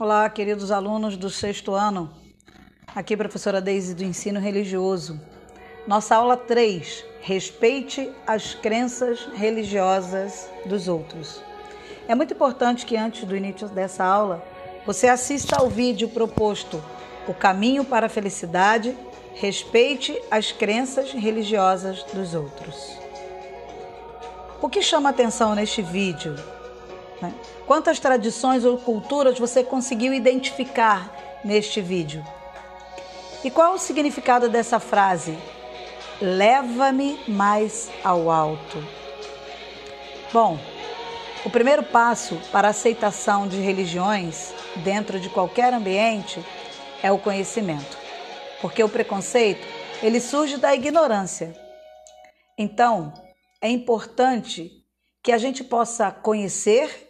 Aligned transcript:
Olá, 0.00 0.30
queridos 0.30 0.70
alunos 0.70 1.14
do 1.14 1.28
sexto 1.28 1.74
ano. 1.74 2.10
Aqui, 2.96 3.14
professora 3.14 3.60
Deise 3.60 3.94
do 3.94 4.02
Ensino 4.02 4.40
Religioso. 4.40 5.20
Nossa 5.86 6.16
aula 6.16 6.38
3: 6.38 7.04
Respeite 7.20 8.10
as 8.26 8.54
crenças 8.54 9.28
religiosas 9.34 10.48
dos 10.64 10.88
outros. 10.88 11.42
É 12.08 12.14
muito 12.14 12.32
importante 12.32 12.86
que 12.86 12.96
antes 12.96 13.24
do 13.24 13.36
início 13.36 13.68
dessa 13.68 14.02
aula 14.02 14.42
você 14.86 15.06
assista 15.06 15.56
ao 15.56 15.68
vídeo 15.68 16.08
proposto 16.08 16.82
O 17.28 17.34
Caminho 17.34 17.84
para 17.84 18.06
a 18.06 18.08
Felicidade. 18.08 18.96
Respeite 19.34 20.18
as 20.30 20.50
crenças 20.50 21.12
religiosas 21.12 22.04
dos 22.04 22.32
outros. 22.32 22.98
O 24.62 24.68
que 24.70 24.80
chama 24.80 25.10
atenção 25.10 25.54
neste 25.54 25.82
vídeo 25.82 26.36
né? 27.20 27.32
Quantas 27.66 27.98
tradições 27.98 28.64
ou 28.64 28.78
culturas 28.78 29.38
você 29.38 29.62
conseguiu 29.62 30.12
identificar 30.12 31.12
neste 31.44 31.80
vídeo? 31.80 32.24
E 33.42 33.50
qual 33.50 33.74
o 33.74 33.78
significado 33.78 34.48
dessa 34.48 34.78
frase? 34.78 35.38
Leva-me 36.20 37.18
mais 37.26 37.90
ao 38.04 38.30
alto. 38.30 38.84
Bom, 40.32 40.58
o 41.44 41.48
primeiro 41.48 41.82
passo 41.82 42.36
para 42.52 42.68
a 42.68 42.70
aceitação 42.70 43.48
de 43.48 43.58
religiões 43.58 44.52
dentro 44.76 45.18
de 45.18 45.30
qualquer 45.30 45.72
ambiente 45.72 46.44
é 47.02 47.10
o 47.10 47.18
conhecimento, 47.18 47.96
porque 48.60 48.84
o 48.84 48.88
preconceito 48.88 49.66
ele 50.02 50.20
surge 50.20 50.58
da 50.58 50.74
ignorância. 50.74 51.56
Então, 52.58 53.12
é 53.60 53.68
importante 53.70 54.70
que 55.22 55.32
a 55.32 55.38
gente 55.38 55.64
possa 55.64 56.10
conhecer 56.10 57.09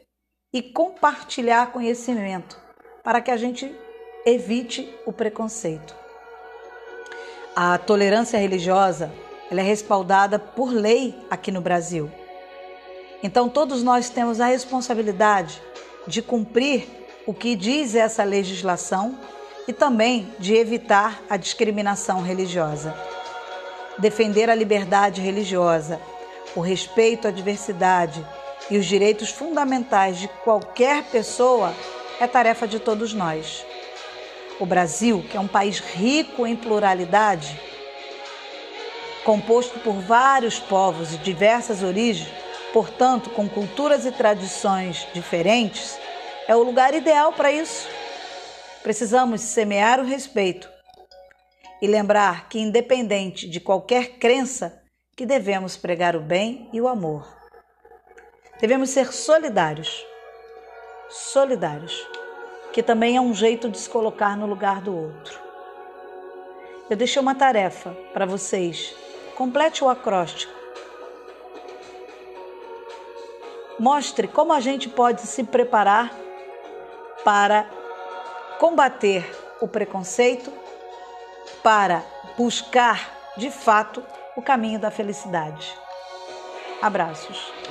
e 0.52 0.60
compartilhar 0.60 1.72
conhecimento 1.72 2.58
para 3.02 3.20
que 3.20 3.30
a 3.30 3.36
gente 3.36 3.72
evite 4.27 4.92
o 5.06 5.12
preconceito. 5.12 5.94
A 7.55 7.78
tolerância 7.78 8.38
religiosa 8.38 9.12
ela 9.50 9.60
é 9.60 9.64
respaldada 9.64 10.38
por 10.38 10.72
lei 10.72 11.16
aqui 11.28 11.50
no 11.50 11.60
Brasil. 11.60 12.10
Então 13.22 13.48
todos 13.48 13.83
nós 13.83 14.08
temos 14.08 14.41
a 14.41 14.47
responsabilidade 14.47 15.60
de 16.06 16.22
cumprir 16.22 16.86
o 17.27 17.34
que 17.34 17.55
diz 17.55 17.94
essa 17.94 18.25
legislação 18.25 19.19
e 19.69 19.72
também 19.72 20.32
de 20.38 20.55
evitar 20.55 21.20
a 21.28 21.36
discriminação 21.36 22.22
religiosa. 22.22 22.94
Defender 23.98 24.48
a 24.48 24.55
liberdade 24.55 25.20
religiosa, 25.20 26.00
o 26.56 26.60
respeito 26.60 27.28
à 27.28 27.30
diversidade 27.30 28.25
e 28.70 28.78
os 28.78 28.86
direitos 28.86 29.30
fundamentais 29.30 30.18
de 30.18 30.28
qualquer 30.28 31.02
pessoa 31.04 31.74
é 32.20 32.26
tarefa 32.26 32.68
de 32.68 32.78
todos 32.78 33.12
nós. 33.12 33.64
O 34.60 34.66
Brasil, 34.66 35.24
que 35.30 35.36
é 35.36 35.40
um 35.40 35.48
país 35.48 35.80
rico 35.80 36.46
em 36.46 36.54
pluralidade, 36.54 37.58
composto 39.24 39.78
por 39.80 39.94
vários 39.94 40.58
povos 40.58 41.10
de 41.10 41.18
diversas 41.18 41.82
origens, 41.82 42.30
portanto, 42.72 43.30
com 43.30 43.48
culturas 43.48 44.06
e 44.06 44.12
tradições 44.12 45.06
diferentes, 45.12 45.98
é 46.46 46.54
o 46.54 46.62
lugar 46.62 46.94
ideal 46.94 47.32
para 47.32 47.50
isso. 47.50 47.88
Precisamos 48.82 49.41
semear 49.41 50.00
o 50.00 50.04
respeito 50.04 50.68
e 51.82 51.86
lembrar 51.86 52.48
que, 52.48 52.60
independente 52.60 53.48
de 53.48 53.60
qualquer 53.60 54.18
crença, 54.18 54.82
que 55.16 55.26
devemos 55.26 55.76
pregar 55.76 56.14
o 56.14 56.20
bem 56.20 56.68
e 56.72 56.80
o 56.80 56.88
amor. 56.88 57.39
Devemos 58.61 58.91
ser 58.91 59.11
solidários. 59.11 60.06
Solidários, 61.08 62.06
que 62.72 62.83
também 62.83 63.16
é 63.16 63.20
um 63.20 63.34
jeito 63.34 63.70
de 63.70 63.78
se 63.78 63.89
colocar 63.89 64.36
no 64.36 64.47
lugar 64.47 64.83
do 64.83 64.94
outro. 64.94 65.41
Eu 66.88 66.97
deixei 66.97 67.20
uma 67.22 67.34
tarefa 67.34 67.97
para 68.12 68.26
vocês. 68.26 68.94
Complete 69.34 69.82
o 69.82 69.88
acróstico. 69.88 70.53
Mostre 73.78 74.28
como 74.28 74.53
a 74.53 74.60
gente 74.60 74.91
pode 74.91 75.22
se 75.22 75.42
preparar 75.42 76.15
para 77.25 77.65
combater 78.59 79.25
o 79.59 79.66
preconceito, 79.66 80.53
para 81.62 82.04
buscar 82.37 83.10
de 83.38 83.50
fato 83.50 84.04
o 84.37 84.42
caminho 84.42 84.78
da 84.78 84.91
felicidade. 84.91 85.75
Abraços. 86.82 87.69